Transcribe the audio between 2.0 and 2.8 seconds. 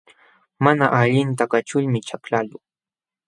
chaklaqluu.